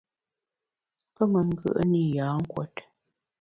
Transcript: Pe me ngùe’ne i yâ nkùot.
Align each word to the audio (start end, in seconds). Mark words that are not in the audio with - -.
Pe 1.13 1.23
me 1.31 1.41
ngùe’ne 1.49 1.99
i 2.05 2.13
yâ 2.15 2.27
nkùot. 2.41 2.75